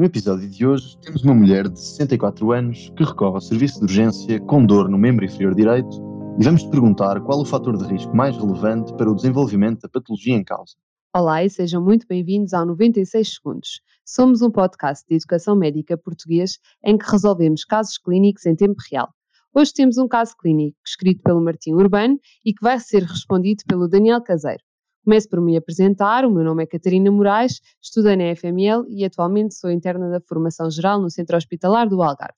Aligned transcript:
No 0.00 0.06
episódio 0.06 0.48
de 0.48 0.66
hoje, 0.66 0.96
temos 1.02 1.22
uma 1.22 1.34
mulher 1.34 1.68
de 1.68 1.78
64 1.78 2.52
anos 2.52 2.90
que 2.96 3.04
recorre 3.04 3.34
ao 3.34 3.40
serviço 3.42 3.80
de 3.80 3.84
urgência 3.84 4.40
com 4.40 4.64
dor 4.64 4.88
no 4.88 4.96
membro 4.96 5.26
inferior 5.26 5.54
direito 5.54 5.94
e 6.40 6.42
vamos 6.42 6.62
te 6.62 6.70
perguntar 6.70 7.20
qual 7.20 7.38
o 7.38 7.44
fator 7.44 7.76
de 7.76 7.84
risco 7.84 8.16
mais 8.16 8.34
relevante 8.34 8.94
para 8.94 9.10
o 9.10 9.14
desenvolvimento 9.14 9.82
da 9.82 9.90
patologia 9.90 10.34
em 10.34 10.42
causa. 10.42 10.74
Olá 11.14 11.44
e 11.44 11.50
sejam 11.50 11.84
muito 11.84 12.06
bem-vindos 12.08 12.54
ao 12.54 12.64
96 12.64 13.34
Segundos. 13.34 13.82
Somos 14.02 14.40
um 14.40 14.50
podcast 14.50 15.04
de 15.06 15.16
educação 15.16 15.54
médica 15.54 15.98
português 15.98 16.58
em 16.82 16.96
que 16.96 17.04
resolvemos 17.04 17.66
casos 17.66 17.98
clínicos 17.98 18.46
em 18.46 18.56
tempo 18.56 18.80
real. 18.90 19.10
Hoje 19.54 19.74
temos 19.74 19.98
um 19.98 20.08
caso 20.08 20.34
clínico 20.34 20.78
escrito 20.82 21.22
pelo 21.22 21.44
Martim 21.44 21.72
Urbano 21.72 22.18
e 22.42 22.54
que 22.54 22.62
vai 22.62 22.80
ser 22.80 23.02
respondido 23.02 23.64
pelo 23.68 23.86
Daniel 23.86 24.22
Caseiro. 24.22 24.62
Começo 25.02 25.30
por 25.30 25.40
me 25.40 25.56
apresentar, 25.56 26.26
o 26.26 26.30
meu 26.30 26.44
nome 26.44 26.62
é 26.62 26.66
Catarina 26.66 27.10
Moraes, 27.10 27.62
estudei 27.82 28.16
na 28.16 28.36
FML 28.36 28.84
e 28.86 29.02
atualmente 29.02 29.54
sou 29.54 29.70
interna 29.70 30.10
da 30.10 30.20
Formação 30.20 30.70
Geral 30.70 31.00
no 31.00 31.10
Centro 31.10 31.38
Hospitalar 31.38 31.88
do 31.88 32.02
Algarve. 32.02 32.34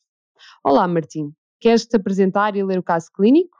Olá 0.65 0.87
Martim, 0.87 1.33
queres-te 1.59 1.97
apresentar 1.97 2.55
e 2.55 2.63
ler 2.63 2.79
o 2.79 2.83
caso 2.83 3.11
clínico? 3.13 3.59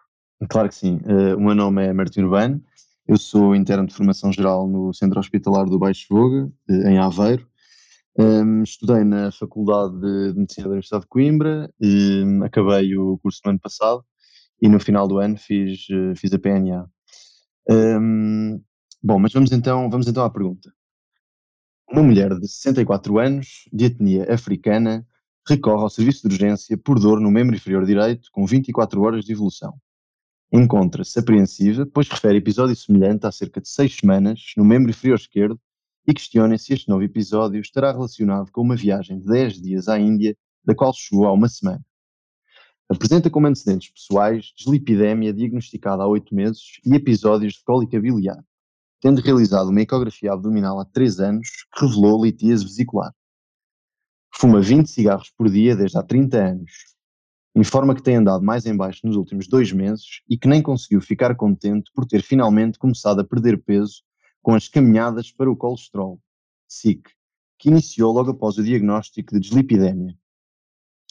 Claro 0.49 0.69
que 0.69 0.77
sim, 0.77 1.01
uh, 1.05 1.37
o 1.37 1.41
meu 1.41 1.55
nome 1.55 1.85
é 1.85 1.93
Martim 1.93 2.21
Urbano, 2.21 2.63
eu 3.09 3.19
sou 3.19 3.57
interno 3.57 3.89
de 3.89 3.93
Formação 3.93 4.33
Geral 4.33 4.69
no 4.69 4.95
Centro 4.95 5.19
Hospitalar 5.19 5.67
do 5.67 5.81
Baixo 5.81 6.07
Voga, 6.09 6.49
uh, 6.71 6.89
em 6.89 6.99
Aveiro. 6.99 7.45
Um, 8.17 8.63
estudei 8.63 9.03
na 9.03 9.33
Faculdade 9.33 9.99
de 9.99 10.39
Medicina 10.39 10.67
da 10.67 10.73
Universidade 10.75 11.03
de 11.03 11.09
Coimbra, 11.09 11.75
um, 11.81 12.45
acabei 12.45 12.97
o 12.97 13.19
curso 13.19 13.41
no 13.45 13.51
ano 13.51 13.61
passado 13.61 14.05
e 14.61 14.69
no 14.69 14.79
final 14.79 15.09
do 15.09 15.19
ano 15.19 15.37
fiz, 15.37 15.89
uh, 15.91 16.15
fiz 16.15 16.33
a 16.33 16.39
PNA. 16.39 16.87
Um, 17.69 18.63
Bom, 19.05 19.19
mas 19.19 19.33
vamos 19.33 19.51
então, 19.51 19.91
vamos 19.91 20.07
então 20.07 20.25
à 20.25 20.31
pergunta. 20.31 20.73
Uma 21.91 22.05
mulher 22.05 22.39
de 22.39 22.47
64 22.47 23.19
anos, 23.19 23.69
de 23.73 23.87
etnia 23.87 24.33
africana, 24.33 25.05
recorre 25.45 25.83
ao 25.83 25.91
serviço 25.91 26.29
de 26.29 26.35
urgência 26.35 26.79
por 26.79 27.01
dor 27.01 27.21
no 27.21 27.29
membro 27.29 27.57
inferior 27.57 27.85
direito 27.85 28.29
com 28.31 28.47
24 28.47 29.03
horas 29.03 29.25
de 29.25 29.33
evolução. 29.33 29.75
Encontra-se 30.53 31.19
apreensiva, 31.19 31.85
pois 31.85 32.09
refere 32.09 32.39
episódio 32.39 32.77
semelhante 32.77 33.27
há 33.27 33.33
cerca 33.33 33.61
de 33.61 33.69
seis 33.69 33.97
semanas 33.97 34.53
no 34.57 34.65
membro 34.65 34.91
inferior 34.91 35.19
esquerdo 35.19 35.61
e 36.07 36.15
questiona 36.15 36.57
se 36.57 36.73
este 36.73 36.89
novo 36.89 37.03
episódio 37.03 37.61
estará 37.61 37.91
relacionado 37.91 38.53
com 38.53 38.61
uma 38.61 38.77
viagem 38.77 39.19
de 39.19 39.27
10 39.27 39.61
dias 39.61 39.89
à 39.89 39.99
Índia, 39.99 40.37
da 40.65 40.77
qual 40.77 40.93
chegou 40.95 41.27
há 41.27 41.33
uma 41.33 41.49
semana. 41.49 41.85
Apresenta 42.89 43.29
como 43.29 43.49
antecedentes 43.49 43.91
pessoais 43.91 44.53
deslipidemia 44.57 45.33
diagnosticada 45.33 46.05
há 46.05 46.07
8 46.07 46.33
meses 46.33 46.79
e 46.87 46.95
episódios 46.95 47.55
de 47.55 47.65
cólica 47.65 48.01
biliar 48.01 48.45
tendo 49.03 49.21
realizado 49.21 49.69
uma 49.69 49.81
ecografia 49.81 50.33
abdominal 50.33 50.79
há 50.79 50.85
3 50.85 51.19
anos 51.19 51.49
que 51.75 51.85
revelou 51.85 52.25
litíase 52.25 52.65
vesicular. 52.65 53.13
Fuma 54.33 54.61
20 54.61 54.89
cigarros 54.89 55.29
por 55.37 55.51
dia 55.51 55.75
desde 55.75 55.99
há 55.99 56.05
30 56.05 56.39
anos. 56.39 56.71
Informa 57.55 57.97
que 57.97 58.03
tem 58.03 58.17
andado 58.17 58.45
mais 58.45 58.65
em 58.65 58.77
baixo 58.77 59.01
nos 59.05 59.17
últimos 59.17 59.49
dois 59.49 59.73
meses 59.73 60.23
e 60.31 60.39
que 60.39 60.47
nem 60.47 60.63
conseguiu 60.63 61.01
ficar 61.01 61.35
contente 61.35 61.91
por 61.93 62.07
ter 62.07 62.23
finalmente 62.23 62.79
começado 62.79 63.21
a 63.21 63.25
perder 63.25 63.61
peso 63.65 64.03
com 64.41 64.55
as 64.55 64.69
caminhadas 64.69 65.33
para 65.33 65.51
o 65.51 65.57
colesterol, 65.57 66.21
SIC, 66.69 67.03
que 67.59 67.71
iniciou 67.71 68.13
logo 68.13 68.31
após 68.31 68.57
o 68.57 68.63
diagnóstico 68.63 69.35
de 69.35 69.41
dislipidemia. 69.41 70.17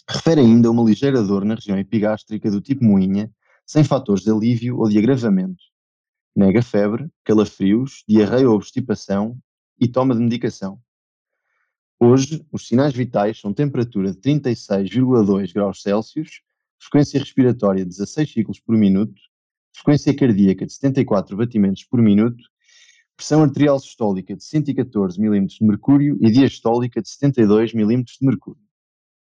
Refere 0.09 0.39
ainda 0.39 0.71
uma 0.71 0.83
ligeira 0.83 1.21
dor 1.21 1.43
na 1.43 1.55
região 1.55 1.77
epigástrica 1.77 2.49
do 2.49 2.61
tipo 2.61 2.85
moinha, 2.85 3.29
sem 3.65 3.83
fatores 3.83 4.23
de 4.23 4.31
alívio 4.31 4.77
ou 4.77 4.89
de 4.89 4.97
agravamento, 4.97 5.61
nega 6.35 6.61
febre, 6.61 7.09
calafrios, 7.23 8.03
diarreia 8.07 8.49
ou 8.49 8.55
obstipação 8.55 9.37
e 9.79 9.87
toma 9.87 10.15
de 10.15 10.21
medicação. 10.21 10.79
Hoje, 11.99 12.45
os 12.51 12.67
sinais 12.67 12.93
vitais 12.93 13.39
são 13.39 13.53
temperatura 13.53 14.11
de 14.11 14.19
36,2 14.19 15.53
graus 15.53 15.81
Celsius, 15.81 16.41
frequência 16.79 17.19
respiratória 17.19 17.83
de 17.83 17.89
16 17.89 18.31
ciclos 18.31 18.59
por 18.59 18.75
minuto, 18.75 19.21
frequência 19.75 20.15
cardíaca 20.15 20.65
de 20.65 20.73
74 20.73 21.37
batimentos 21.37 21.83
por 21.83 22.01
minuto, 22.01 22.43
pressão 23.15 23.43
arterial 23.43 23.79
sistólica 23.79 24.35
de 24.35 24.43
114 24.43 25.19
mm 25.19 25.45
de 25.45 25.63
mercúrio 25.63 26.17
e 26.19 26.31
diastólica 26.31 27.01
de 27.01 27.09
72 27.09 27.73
mm 27.73 28.03
de 28.03 28.25
mercúrio. 28.25 28.63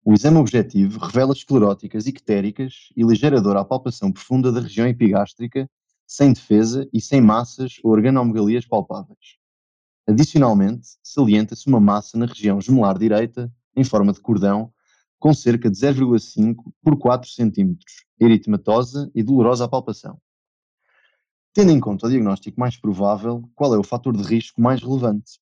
O 0.05 0.15
exame 0.15 0.39
objetivo 0.39 1.01
revela 1.01 1.33
escleróticas 1.33 2.07
ictéricas 2.07 2.91
e 2.97 3.03
ligeira 3.03 3.41
dor 3.41 3.57
à 3.57 3.65
palpação 3.65 4.13
profunda 4.13 4.53
da 4.53 4.61
região 4.61 4.87
epigástrica 4.87 5.69
sem 6.09 6.33
defesa 6.33 6.89
e 6.91 7.03
sem 7.03 7.21
massas 7.21 7.75
ou 7.85 7.93
organomegalias 7.93 8.67
palpáveis. 8.67 9.37
Adicionalmente, 10.09 10.89
salienta-se 11.03 11.69
uma 11.69 11.79
massa 11.79 12.17
na 12.17 12.25
região 12.25 12.59
gemelar 12.63 12.99
direita, 12.99 13.53
em 13.77 13.85
forma 13.85 14.11
de 14.11 14.21
cordão, 14.21 14.73
com 15.19 15.35
cerca 15.35 15.71
de 15.71 15.77
0,5 15.77 16.73
por 16.83 16.99
4 16.99 17.29
cm, 17.31 17.77
eritematosa 18.19 19.11
e 19.15 19.23
dolorosa 19.23 19.67
à 19.67 19.69
palpação. 19.69 20.19
Tendo 21.53 21.73
em 21.73 21.81
conta 21.81 22.07
o 22.07 22.11
diagnóstico 22.11 22.59
mais 22.59 22.77
provável, 22.77 23.43
qual 23.55 23.75
é 23.75 23.79
o 23.79 23.85
fator 23.85 24.17
de 24.17 24.23
risco 24.23 24.63
mais 24.63 24.83
relevante? 24.83 25.39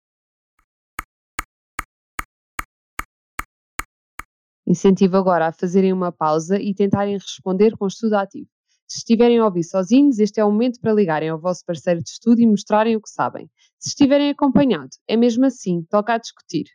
Incentivo 4.66 5.16
agora 5.16 5.46
a 5.46 5.52
fazerem 5.52 5.92
uma 5.92 6.10
pausa 6.10 6.60
e 6.60 6.74
tentarem 6.74 7.14
responder 7.14 7.76
com 7.76 7.86
estudo 7.86 8.14
ativo. 8.14 8.55
Se 8.88 8.98
estiverem 8.98 9.38
a 9.38 9.44
ouvir 9.44 9.64
sozinhos, 9.64 10.18
este 10.18 10.40
é 10.40 10.44
o 10.44 10.50
momento 10.50 10.80
para 10.80 10.92
ligarem 10.92 11.28
ao 11.28 11.40
vosso 11.40 11.64
parceiro 11.64 12.02
de 12.02 12.10
estudo 12.10 12.40
e 12.40 12.46
mostrarem 12.46 12.96
o 12.96 13.00
que 13.00 13.10
sabem. 13.10 13.50
Se 13.78 13.88
estiverem 13.88 14.30
acompanhados, 14.30 14.98
é 15.08 15.16
mesmo 15.16 15.44
assim, 15.44 15.82
toca 15.90 16.14
a 16.14 16.18
discutir. 16.18 16.66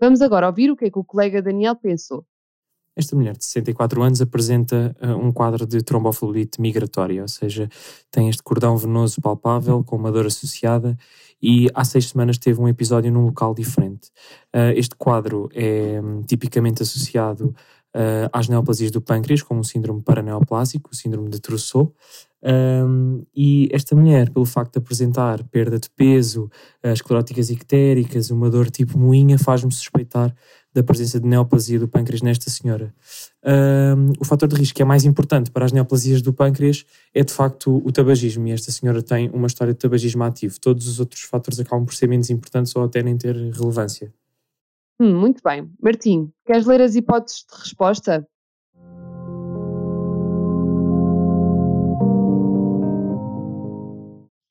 Vamos 0.00 0.20
agora 0.20 0.48
ouvir 0.48 0.70
o 0.70 0.76
que 0.76 0.86
é 0.86 0.90
que 0.90 0.98
o 0.98 1.04
colega 1.04 1.40
Daniel 1.40 1.76
pensou. 1.76 2.26
Esta 2.94 3.16
mulher 3.16 3.36
de 3.36 3.44
64 3.44 4.02
anos 4.02 4.20
apresenta 4.20 4.94
uh, 5.00 5.16
um 5.16 5.32
quadro 5.32 5.66
de 5.66 5.82
trombofluorite 5.82 6.60
migratória, 6.60 7.22
ou 7.22 7.28
seja, 7.28 7.68
tem 8.10 8.28
este 8.28 8.42
cordão 8.42 8.76
venoso 8.76 9.20
palpável 9.20 9.82
com 9.82 9.96
uma 9.96 10.12
dor 10.12 10.26
associada 10.26 10.98
e 11.40 11.68
há 11.74 11.84
seis 11.84 12.08
semanas 12.08 12.36
teve 12.36 12.60
um 12.60 12.68
episódio 12.68 13.10
num 13.10 13.24
local 13.24 13.54
diferente. 13.54 14.08
Uh, 14.54 14.76
este 14.76 14.94
quadro 14.94 15.48
é 15.54 16.00
um, 16.02 16.22
tipicamente 16.22 16.82
associado 16.82 17.54
uh, 17.94 18.28
às 18.32 18.48
neoplasias 18.48 18.90
do 18.90 19.00
pâncreas, 19.00 19.42
como 19.42 19.60
o 19.60 19.64
síndrome 19.64 20.02
paraneoplásico, 20.02 20.90
o 20.92 20.96
síndrome 20.96 21.28
de 21.28 21.40
Trousseau. 21.40 21.94
Um, 22.44 23.24
e 23.34 23.68
esta 23.70 23.94
mulher, 23.94 24.28
pelo 24.30 24.44
facto 24.44 24.72
de 24.72 24.78
apresentar 24.78 25.44
perda 25.44 25.78
de 25.78 25.88
peso, 25.90 26.50
uh, 26.84 26.88
escleróticas 26.88 27.50
ictéricas, 27.50 28.30
uma 28.30 28.50
dor 28.50 28.68
tipo 28.70 28.98
moinha, 28.98 29.38
faz-me 29.38 29.70
suspeitar 29.70 30.34
da 30.74 30.82
presença 30.82 31.20
de 31.20 31.28
neoplasia 31.28 31.78
do 31.78 31.86
pâncreas 31.86 32.22
nesta 32.22 32.50
senhora. 32.50 32.92
Um, 33.44 34.12
o 34.18 34.24
fator 34.24 34.48
de 34.48 34.56
risco 34.56 34.74
que 34.74 34.82
é 34.82 34.84
mais 34.84 35.04
importante 35.04 35.50
para 35.50 35.66
as 35.66 35.72
neoplasias 35.72 36.22
do 36.22 36.32
pâncreas 36.32 36.84
é 37.14 37.22
de 37.22 37.32
facto 37.32 37.82
o 37.84 37.92
tabagismo, 37.92 38.48
e 38.48 38.52
esta 38.52 38.72
senhora 38.72 39.02
tem 39.02 39.30
uma 39.30 39.46
história 39.46 39.74
de 39.74 39.78
tabagismo 39.78 40.24
ativo. 40.24 40.58
Todos 40.58 40.88
os 40.88 40.98
outros 40.98 41.22
fatores 41.22 41.60
acabam 41.60 41.84
por 41.84 41.94
ser 41.94 42.08
menos 42.08 42.30
importantes 42.30 42.74
ou 42.74 42.84
até 42.84 43.02
nem 43.02 43.16
ter 43.16 43.36
relevância. 43.36 44.12
Hum, 45.02 45.18
muito 45.18 45.42
bem. 45.42 45.68
Martim, 45.82 46.32
queres 46.46 46.64
ler 46.64 46.80
as 46.80 46.94
hipóteses 46.94 47.44
de 47.44 47.58
resposta? 47.58 48.24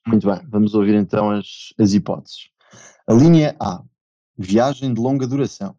Muito 0.06 0.26
bem, 0.26 0.46
vamos 0.50 0.74
ouvir 0.74 0.94
então 0.94 1.30
as, 1.30 1.72
as 1.78 1.94
hipóteses. 1.94 2.50
A 3.08 3.14
linha 3.14 3.56
A, 3.58 3.82
viagem 4.36 4.92
de 4.92 5.00
longa 5.00 5.26
duração. 5.26 5.74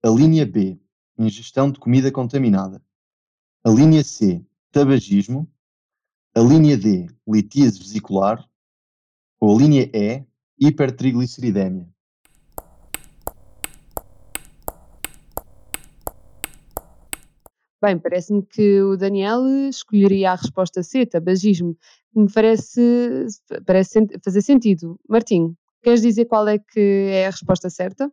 A 0.00 0.08
linha 0.10 0.46
B, 0.46 0.80
ingestão 1.18 1.68
de 1.68 1.80
comida 1.80 2.12
contaminada. 2.12 2.80
A 3.64 3.70
linha 3.70 4.04
C, 4.04 4.46
tabagismo. 4.70 5.50
A 6.36 6.40
linha 6.40 6.76
D, 6.76 7.08
litíase 7.26 7.80
vesicular. 7.80 8.48
Ou 9.40 9.56
a 9.56 9.60
linha 9.60 9.90
E, 9.92 10.24
hipertrigliceridemia. 10.56 11.91
Bem, 17.82 17.98
parece-me 17.98 18.46
que 18.46 18.80
o 18.80 18.96
Daniel 18.96 19.44
escolheria 19.68 20.30
a 20.30 20.34
resposta 20.36 20.84
C, 20.84 21.04
tabagismo, 21.04 21.76
me 22.14 22.30
parece, 22.32 23.26
parece 23.66 24.06
fazer 24.24 24.40
sentido. 24.40 25.00
Martim, 25.08 25.56
queres 25.82 26.00
dizer 26.00 26.26
qual 26.26 26.46
é 26.46 26.60
que 26.60 27.08
é 27.10 27.26
a 27.26 27.30
resposta 27.30 27.68
certa? 27.68 28.08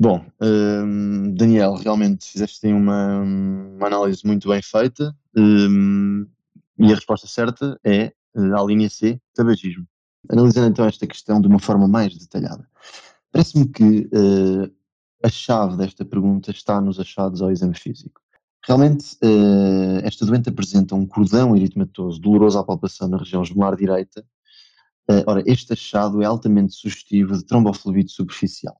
Bom, 0.00 0.24
um, 0.40 1.34
Daniel, 1.34 1.74
realmente 1.74 2.24
fizeste 2.32 2.66
uma, 2.68 3.18
uma, 3.18 3.86
análise 3.88 4.26
muito 4.26 4.48
bem 4.48 4.62
feita 4.62 5.14
um, 5.36 6.26
e 6.78 6.86
a 6.90 6.94
resposta 6.94 7.26
certa 7.26 7.78
é 7.84 8.04
eh, 8.04 8.12
a 8.34 8.64
linha 8.64 8.88
C, 8.88 9.20
tabagismo. 9.34 9.86
Analisando 10.30 10.68
então 10.68 10.86
esta 10.86 11.06
questão 11.06 11.38
de 11.38 11.48
uma 11.48 11.58
forma 11.58 11.86
mais 11.86 12.16
detalhada, 12.16 12.66
parece-me 13.30 13.68
que 13.68 14.08
uh, 14.12 14.81
a 15.22 15.28
chave 15.28 15.76
desta 15.76 16.04
pergunta 16.04 16.50
está 16.50 16.80
nos 16.80 16.98
achados 16.98 17.42
ao 17.42 17.50
exame 17.50 17.78
físico. 17.78 18.20
Realmente, 18.64 19.16
uh, 19.24 20.04
esta 20.04 20.24
doente 20.24 20.48
apresenta 20.48 20.94
um 20.94 21.06
cordão 21.06 21.56
eritematoso 21.56 22.20
doloroso 22.20 22.58
à 22.58 22.64
palpação 22.64 23.08
na 23.08 23.18
região 23.18 23.44
gemelar 23.44 23.76
direita, 23.76 24.24
Uh, 25.10 25.24
ora, 25.26 25.42
este 25.46 25.72
achado 25.72 26.22
é 26.22 26.24
altamente 26.24 26.74
sugestivo 26.74 27.36
de 27.36 27.44
tromboflebite 27.44 28.12
superficial. 28.12 28.76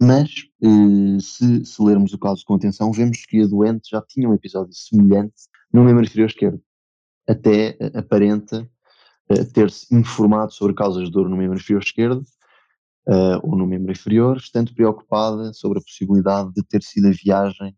Mas, 0.00 0.30
uh, 0.62 1.20
se, 1.20 1.64
se, 1.64 1.82
lermos 1.82 2.12
o 2.12 2.18
caso 2.18 2.44
com 2.44 2.54
atenção, 2.54 2.92
vemos 2.92 3.24
que 3.26 3.42
a 3.42 3.46
doente 3.46 3.90
já 3.90 4.00
tinha 4.02 4.28
um 4.28 4.34
episódio 4.34 4.72
semelhante 4.72 5.34
no 5.72 5.84
membro 5.84 6.04
inferior 6.04 6.28
esquerdo. 6.28 6.62
Até 7.28 7.76
aparenta 7.94 8.68
ter-se 9.52 9.92
informado 9.92 10.52
sobre 10.52 10.74
causas 10.74 11.06
de 11.06 11.10
dor 11.10 11.28
no 11.28 11.36
membro 11.36 11.58
inferior 11.58 11.82
esquerdo 11.82 12.24
ou 13.42 13.56
no 13.56 13.66
membro 13.66 13.92
inferior, 13.92 14.36
estando 14.36 14.74
preocupada 14.74 15.52
sobre 15.52 15.78
a 15.78 15.82
possibilidade 15.82 16.52
de 16.52 16.62
ter 16.62 16.82
sido 16.82 17.06
a 17.06 17.10
viagem 17.10 17.76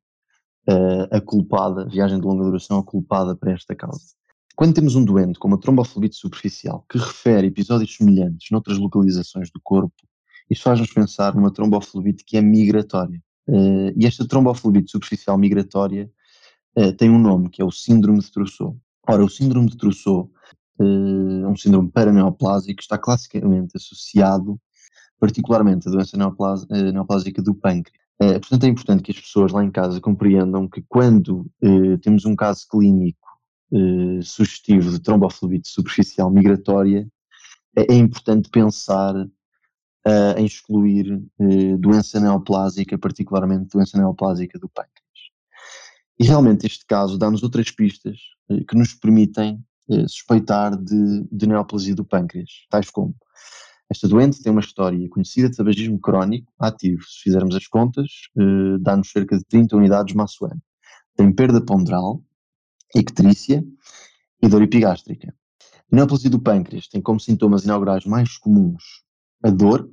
a 1.10 1.20
culpada, 1.20 1.86
viagem 1.88 2.20
de 2.20 2.26
longa 2.26 2.44
duração, 2.44 2.78
a 2.78 2.84
culpada 2.84 3.34
para 3.34 3.52
esta 3.52 3.75
causa. 3.75 4.19
Quando 4.58 4.75
temos 4.75 4.96
um 4.96 5.04
doente 5.04 5.38
com 5.38 5.46
uma 5.46 5.60
tromboflebite 5.60 6.16
superficial 6.16 6.84
que 6.90 6.98
refere 6.98 7.46
episódios 7.46 7.94
semelhantes 7.94 8.48
noutras 8.50 8.76
localizações 8.76 9.50
do 9.52 9.60
corpo, 9.62 9.94
isto 10.50 10.64
faz-nos 10.64 10.92
pensar 10.92 11.32
numa 11.34 11.52
tromboflebite 11.52 12.25
que 12.25 12.36
é 12.36 12.40
migratória. 12.40 13.22
Uh, 13.48 13.92
e 13.96 14.04
esta 14.04 14.26
tromboflebite 14.26 14.90
superficial 14.90 15.38
migratória 15.38 16.10
uh, 16.76 16.92
tem 16.94 17.08
um 17.08 17.20
nome, 17.20 17.50
que 17.50 17.62
é 17.62 17.64
o 17.64 17.70
síndrome 17.70 18.19
de 18.19 18.32
Trousseau. 18.32 18.76
Ora, 19.08 19.25
o 19.25 19.28
síndrome 19.28 19.70
de 19.70 19.76
Trousseau 19.76 20.30
uh, 20.80 21.44
é 21.44 21.48
um 21.48 21.56
síndrome 21.56 21.90
paraneoplásico, 21.92 22.80
está 22.80 22.98
classicamente 22.98 23.76
associado 23.76 24.60
particularmente 25.18 25.88
à 25.88 25.90
doença 25.90 26.16
neoplásica 26.16 27.42
do 27.42 27.54
pâncreas. 27.54 27.98
portanto, 28.18 28.64
é 28.64 28.68
importante 28.68 29.02
que 29.02 29.10
as 29.10 29.20
pessoas 29.20 29.52
lá 29.52 29.64
em 29.64 29.70
casa 29.70 30.00
compreendam 30.00 30.68
que 30.68 30.82
quando 30.88 31.46
temos 32.02 32.24
um 32.24 32.36
caso 32.36 32.66
clínico 32.70 33.28
eh, 33.70 34.22
sugestivo 34.22 34.90
de 34.90 34.98
tromboflebite 34.98 35.68
superficial 35.68 36.30
migratória, 36.30 37.06
é, 37.76 37.92
é 37.92 37.96
importante 37.96 38.48
pensar 38.48 39.14
uh, 39.14 40.38
em 40.38 40.46
excluir 40.46 41.22
uh, 41.38 41.76
doença 41.76 42.18
neoplásica, 42.18 42.96
particularmente 42.96 43.68
doença 43.68 43.98
neoplásica 43.98 44.58
do 44.58 44.70
pâncreas. 44.70 44.96
E 46.18 46.24
realmente 46.24 46.66
este 46.66 46.86
caso 46.86 47.18
dá-nos 47.18 47.42
outras 47.42 47.70
pistas 47.70 48.18
que 48.66 48.74
nos 48.74 48.94
permitem 48.94 49.62
suspeitar 50.06 50.74
de, 50.76 51.28
de 51.30 51.46
neoplasia 51.46 51.94
do 51.94 52.04
pâncreas, 52.04 52.66
tais 52.70 52.90
como 52.90 53.14
esta 53.90 54.06
doente 54.06 54.43
tem 54.43 54.52
uma 54.52 54.61
história 54.61 55.08
conhecida 55.08 55.49
de 55.49 55.56
tabagismo 55.56 55.99
crónico 55.99 56.52
ativo. 56.58 57.02
Se 57.02 57.23
fizermos 57.23 57.55
as 57.55 57.67
contas, 57.67 58.06
dá-nos 58.81 59.11
cerca 59.11 59.37
de 59.37 59.44
30 59.44 59.76
unidades 59.76 60.14
maço 60.14 60.44
ano. 60.44 60.61
Tem 61.17 61.32
perda 61.32 61.61
ponderal, 61.64 62.23
icterícia 62.94 63.64
e 64.43 64.49
dor 64.49 64.62
epigástrica. 64.62 65.35
Neoplasia 65.90 66.29
do 66.29 66.38
pâncreas 66.38 66.87
tem 66.87 67.00
como 67.00 67.19
sintomas 67.19 67.64
inaugurais 67.64 68.05
mais 68.05 68.37
comuns 68.37 68.82
a 69.43 69.50
dor, 69.50 69.90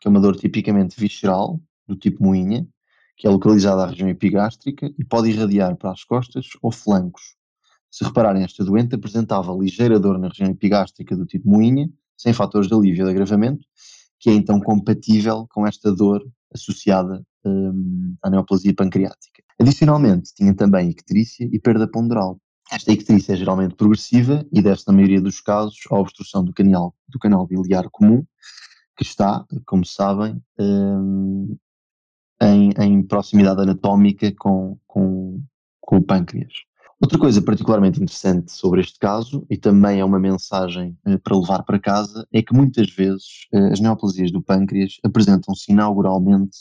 que 0.00 0.08
é 0.08 0.10
uma 0.10 0.20
dor 0.20 0.36
tipicamente 0.36 0.98
visceral, 0.98 1.60
do 1.86 1.94
tipo 1.96 2.22
moinha, 2.22 2.66
que 3.16 3.26
é 3.26 3.30
localizada 3.30 3.82
à 3.84 3.86
região 3.86 4.08
epigástrica 4.08 4.92
e 4.98 5.04
pode 5.04 5.30
irradiar 5.30 5.76
para 5.76 5.92
as 5.92 6.04
costas 6.04 6.48
ou 6.60 6.70
flancos. 6.70 7.36
Se 7.90 8.04
repararem, 8.04 8.42
esta 8.42 8.64
doente 8.64 8.94
apresentava 8.94 9.52
ligeira 9.52 9.98
dor 9.98 10.18
na 10.18 10.28
região 10.28 10.50
epigástrica 10.50 11.16
do 11.16 11.24
tipo 11.24 11.48
moinha, 11.48 11.88
sem 12.18 12.32
fatores 12.32 12.68
de 12.68 12.74
alívio 12.74 13.04
de 13.04 13.10
agravamento, 13.10 13.64
que 14.20 14.28
é 14.28 14.34
então 14.34 14.60
compatível 14.60 15.46
com 15.50 15.66
esta 15.66 15.94
dor 15.94 16.22
associada 16.52 17.22
um, 17.44 18.16
à 18.22 18.28
neoplasia 18.28 18.74
pancreática. 18.74 19.42
Adicionalmente, 19.60 20.34
tinha 20.34 20.54
também 20.54 20.90
icterícia 20.90 21.48
e 21.50 21.58
perda 21.58 21.88
ponderal. 21.88 22.40
Esta 22.70 22.92
icterícia 22.92 23.32
é 23.32 23.36
geralmente 23.36 23.74
progressiva 23.74 24.44
e 24.52 24.60
deve-se, 24.60 24.86
na 24.86 24.92
maioria 24.92 25.20
dos 25.20 25.40
casos, 25.40 25.78
à 25.90 25.96
obstrução 25.96 26.44
do 26.44 26.52
canal, 26.52 26.94
do 27.08 27.18
canal 27.18 27.46
biliar 27.46 27.88
comum, 27.90 28.24
que 28.96 29.04
está, 29.04 29.44
como 29.64 29.86
sabem, 29.86 30.42
um, 30.58 31.56
em, 32.42 32.70
em, 32.78 33.02
proximidade 33.02 33.62
anatómica 33.62 34.32
com, 34.38 34.78
com, 34.86 35.42
com 35.80 35.96
o 35.96 36.02
pâncreas. 36.02 36.52
Outra 37.00 37.16
coisa 37.16 37.40
particularmente 37.40 38.02
interessante 38.02 38.50
sobre 38.50 38.80
este 38.80 38.98
caso, 38.98 39.46
e 39.48 39.56
também 39.56 40.00
é 40.00 40.04
uma 40.04 40.18
mensagem 40.18 40.98
uh, 41.06 41.16
para 41.20 41.38
levar 41.38 41.62
para 41.62 41.78
casa, 41.78 42.26
é 42.32 42.42
que 42.42 42.52
muitas 42.52 42.90
vezes 42.90 43.46
uh, 43.54 43.72
as 43.72 43.78
neoplasias 43.78 44.32
do 44.32 44.42
pâncreas 44.42 44.98
apresentam-se 45.04 45.70
inauguralmente 45.70 46.58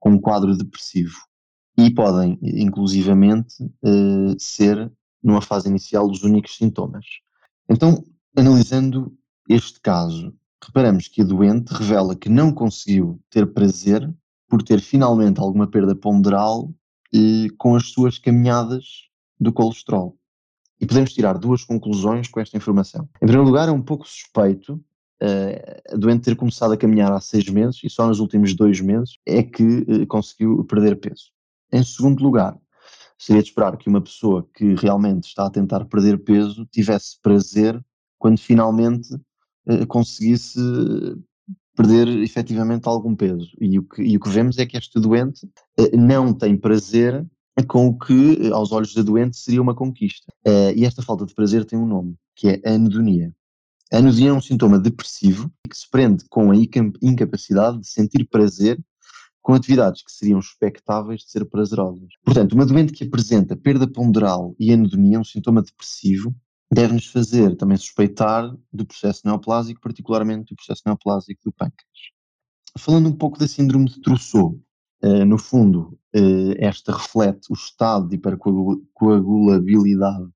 com 0.00 0.12
um 0.12 0.20
quadro 0.20 0.56
depressivo 0.56 1.16
e 1.76 1.90
podem, 1.90 2.38
inclusivamente, 2.42 3.62
uh, 3.62 4.34
ser, 4.38 4.90
numa 5.22 5.42
fase 5.42 5.68
inicial, 5.68 6.08
os 6.08 6.22
únicos 6.22 6.56
sintomas. 6.56 7.04
Então, 7.68 8.02
analisando 8.34 9.14
este 9.50 9.80
caso, 9.80 10.34
reparamos 10.64 11.08
que 11.08 11.20
a 11.20 11.24
doente 11.24 11.72
revela 11.72 12.16
que 12.16 12.30
não 12.30 12.52
conseguiu 12.52 13.20
ter 13.30 13.46
prazer 13.52 14.10
por 14.48 14.62
ter 14.62 14.80
finalmente 14.80 15.40
alguma 15.40 15.66
perda 15.66 15.94
ponderal 15.94 16.72
eh, 17.14 17.48
com 17.58 17.76
as 17.76 17.90
suas 17.90 18.18
caminhadas 18.18 19.07
do 19.40 19.52
colesterol. 19.52 20.16
E 20.80 20.86
podemos 20.86 21.12
tirar 21.12 21.38
duas 21.38 21.64
conclusões 21.64 22.28
com 22.28 22.40
esta 22.40 22.56
informação. 22.56 23.08
Em 23.16 23.26
primeiro 23.26 23.44
lugar, 23.44 23.68
é 23.68 23.72
um 23.72 23.82
pouco 23.82 24.06
suspeito 24.06 24.74
uh, 24.74 25.94
a 25.94 25.96
doente 25.96 26.24
ter 26.24 26.36
começado 26.36 26.72
a 26.72 26.76
caminhar 26.76 27.12
há 27.12 27.20
seis 27.20 27.48
meses 27.48 27.80
e 27.82 27.90
só 27.90 28.06
nos 28.06 28.20
últimos 28.20 28.54
dois 28.54 28.80
meses 28.80 29.18
é 29.26 29.42
que 29.42 29.62
uh, 29.62 30.06
conseguiu 30.06 30.64
perder 30.64 31.00
peso. 31.00 31.32
Em 31.72 31.82
segundo 31.82 32.22
lugar, 32.22 32.56
seria 33.18 33.42
de 33.42 33.48
esperar 33.48 33.76
que 33.76 33.88
uma 33.88 34.00
pessoa 34.00 34.48
que 34.54 34.74
realmente 34.74 35.24
está 35.24 35.46
a 35.46 35.50
tentar 35.50 35.84
perder 35.86 36.22
peso 36.22 36.64
tivesse 36.66 37.20
prazer 37.20 37.84
quando 38.18 38.38
finalmente 38.38 39.08
eh, 39.66 39.84
conseguisse 39.86 40.58
perder 41.76 42.08
efetivamente 42.08 42.88
algum 42.88 43.14
peso. 43.14 43.50
E 43.60 43.78
o, 43.78 43.82
que, 43.82 44.02
e 44.02 44.16
o 44.16 44.20
que 44.20 44.28
vemos 44.28 44.58
é 44.58 44.66
que 44.66 44.76
este 44.76 44.98
doente 44.98 45.48
eh, 45.78 45.96
não 45.96 46.32
tem 46.32 46.56
prazer 46.56 47.24
com 47.62 47.86
o 47.86 47.98
que, 47.98 48.46
eh, 48.46 48.50
aos 48.50 48.72
olhos 48.72 48.94
da 48.94 49.02
doente, 49.02 49.36
seria 49.36 49.62
uma 49.62 49.74
conquista. 49.74 50.32
Eh, 50.44 50.74
e 50.76 50.84
esta 50.84 51.02
falta 51.02 51.26
de 51.26 51.34
prazer 51.34 51.64
tem 51.64 51.78
um 51.78 51.86
nome, 51.86 52.16
que 52.34 52.48
é 52.48 52.62
anedonia. 52.64 53.34
A 53.92 53.98
anedonia 53.98 54.30
é 54.30 54.32
um 54.32 54.40
sintoma 54.40 54.78
depressivo 54.78 55.50
que 55.68 55.76
se 55.76 55.88
prende 55.90 56.24
com 56.28 56.50
a 56.50 56.54
incapacidade 56.56 57.80
de 57.80 57.88
sentir 57.88 58.28
prazer 58.28 58.78
com 59.40 59.54
atividades 59.54 60.02
que 60.02 60.12
seriam 60.12 60.38
expectáveis 60.38 61.22
de 61.22 61.30
ser 61.30 61.44
prazerosas. 61.46 62.10
Portanto, 62.22 62.52
uma 62.52 62.66
doente 62.66 62.92
que 62.92 63.04
apresenta 63.04 63.56
perda 63.56 63.90
ponderal 63.90 64.54
e 64.58 64.70
anedonia, 64.72 65.18
um 65.18 65.24
sintoma 65.24 65.62
depressivo, 65.62 66.34
deve-nos 66.70 67.06
fazer 67.06 67.56
também 67.56 67.78
suspeitar 67.78 68.54
do 68.70 68.84
processo 68.84 69.22
neoplásico, 69.24 69.80
particularmente 69.80 70.52
do 70.52 70.56
processo 70.56 70.82
neoplásico 70.84 71.40
do 71.44 71.52
pâncreas. 71.52 72.10
Falando 72.76 73.08
um 73.08 73.16
pouco 73.16 73.38
da 73.38 73.48
síndrome 73.48 73.86
de 73.86 74.02
Trousseau, 74.02 74.60
no 75.26 75.38
fundo, 75.38 75.98
uh, 76.14 76.54
esta 76.58 76.92
reflete 76.92 77.50
o 77.50 77.54
estado 77.54 78.08
de 78.08 78.16
hipercoagulabilidade 78.16 80.28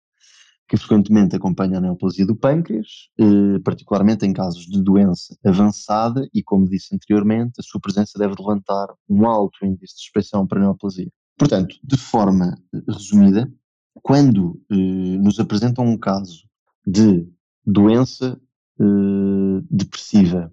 que 0.72 0.76
frequentemente 0.78 1.36
acompanha 1.36 1.76
a 1.76 1.80
neoplasia 1.82 2.24
do 2.24 2.34
pâncreas, 2.34 3.10
eh, 3.20 3.58
particularmente 3.62 4.24
em 4.24 4.32
casos 4.32 4.64
de 4.64 4.82
doença 4.82 5.36
avançada 5.44 6.26
e, 6.32 6.42
como 6.42 6.66
disse 6.66 6.94
anteriormente, 6.94 7.60
a 7.60 7.62
sua 7.62 7.78
presença 7.78 8.18
deve 8.18 8.34
levantar 8.38 8.86
um 9.06 9.26
alto 9.26 9.66
índice 9.66 9.94
de 9.94 10.00
expressão 10.00 10.46
para 10.46 10.58
a 10.58 10.62
neoplasia. 10.62 11.12
Portanto, 11.36 11.76
de 11.84 11.98
forma 11.98 12.56
resumida, 12.88 13.52
quando 13.96 14.58
eh, 14.70 14.74
nos 14.74 15.38
apresentam 15.38 15.84
um 15.84 15.98
caso 15.98 16.48
de 16.86 17.28
doença 17.66 18.40
eh, 18.80 19.64
depressiva 19.70 20.50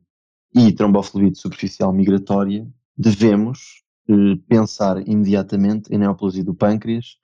e 0.54 0.70
trombofluide 0.74 1.40
superficial 1.40 1.94
migratória, 1.94 2.68
devemos 2.98 3.86
pensar 4.48 5.08
imediatamente 5.08 5.94
em 5.94 5.98
neoplasia 5.98 6.44
do 6.44 6.54
pâncreas 6.54 7.18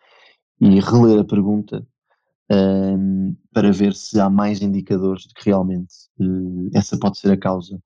e 0.60 0.80
reler 0.80 1.20
a 1.20 1.26
pergunta 1.26 1.86
um, 2.52 3.36
para 3.52 3.72
ver 3.72 3.94
se 3.94 4.20
há 4.20 4.30
mais 4.30 4.62
indicadores 4.62 5.24
de 5.24 5.34
que 5.34 5.46
realmente 5.46 5.94
uh, 6.20 6.70
essa 6.74 6.98
pode 6.98 7.18
ser 7.18 7.32
a 7.32 7.38
causa 7.38 7.80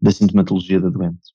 da 0.00 0.10
sintomatologia 0.10 0.80
da 0.80 0.90
doente. 0.90 1.32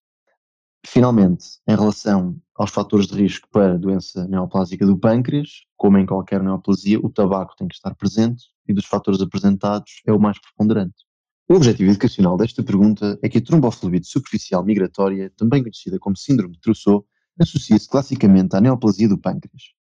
Finalmente, 0.86 1.60
em 1.68 1.76
relação 1.76 2.38
aos 2.56 2.72
fatores 2.72 3.08
de 3.08 3.16
risco 3.16 3.48
para 3.52 3.78
doença 3.78 4.28
neoplásica 4.28 4.86
do 4.86 4.98
pâncreas, 4.98 5.66
como 5.76 5.98
em 5.98 6.06
qualquer 6.06 6.42
neoplasia, 6.42 7.00
o 7.00 7.10
tabaco 7.10 7.56
tem 7.58 7.68
que 7.68 7.76
estar 7.76 7.94
presente 7.96 8.46
e 8.68 8.74
dos 8.74 8.86
fatores 8.86 9.20
apresentados 9.22 10.02
é 10.06 10.14
o 10.14 10.20
mais 10.20 10.40
preponderante. 10.40 11.09
O 11.52 11.56
objetivo 11.56 11.90
educacional 11.90 12.38
desta 12.38 12.62
pergunta 12.62 13.18
é 13.24 13.28
que 13.28 13.40
a 13.40 13.42
tromboflebite 13.42 14.08
superficial 14.08 14.64
migratória, 14.64 15.34
também 15.36 15.64
conhecida 15.64 15.98
como 15.98 16.16
síndrome 16.16 16.54
de 16.54 16.62
Trousseau, 16.62 17.08
associa-se 17.40 17.90
classicamente 17.90 18.56
à 18.56 18.62
neoplasia 18.62 19.10
do 19.10 19.18
pâncreas. 19.18 19.74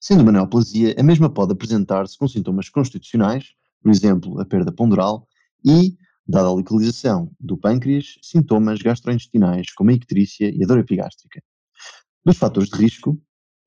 Sendo 0.00 0.24
uma 0.24 0.32
neoplasia, 0.32 0.96
a 0.98 1.02
mesma 1.04 1.30
pode 1.30 1.52
apresentar-se 1.52 2.18
com 2.18 2.26
sintomas 2.26 2.68
constitucionais, 2.68 3.50
por 3.80 3.92
exemplo, 3.92 4.40
a 4.40 4.44
perda 4.44 4.72
ponderal, 4.72 5.28
e, 5.64 5.96
dada 6.26 6.48
a 6.48 6.52
localização 6.52 7.30
do 7.38 7.56
pâncreas, 7.56 8.18
sintomas 8.20 8.82
gastrointestinais, 8.82 9.72
como 9.74 9.90
a 9.90 9.94
icterícia 9.94 10.50
e 10.52 10.64
a 10.64 10.66
dor 10.66 10.80
epigástrica. 10.80 11.40
Dos 12.24 12.36
fatores 12.36 12.68
de 12.68 12.78
risco, 12.78 13.12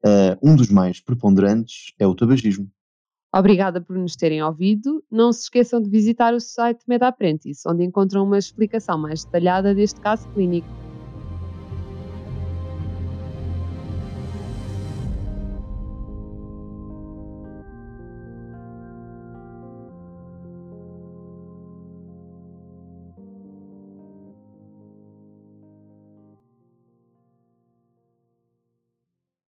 uh, 0.05 0.37
um 0.43 0.57
dos 0.57 0.67
mais 0.67 0.99
preponderantes 0.99 1.93
é 1.97 2.05
o 2.05 2.15
tabagismo. 2.15 2.69
Obrigada 3.37 3.81
por 3.81 3.97
nos 3.97 4.15
terem 4.15 4.41
ouvido. 4.41 5.03
Não 5.11 5.33
se 5.33 5.41
esqueçam 5.41 5.81
de 5.81 5.89
visitar 5.89 6.33
o 6.33 6.39
site 6.39 6.85
MedApprentice, 6.87 7.67
onde 7.67 7.83
encontram 7.83 8.23
uma 8.23 8.37
explicação 8.37 8.97
mais 8.97 9.25
detalhada 9.25 9.75
deste 9.75 9.99
caso 9.99 10.25
clínico. 10.29 10.74